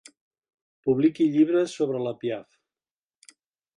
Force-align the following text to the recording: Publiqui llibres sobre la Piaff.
Publiqui 0.87 1.27
llibres 1.35 1.77
sobre 1.81 2.01
la 2.07 2.15
Piaff. 2.25 3.37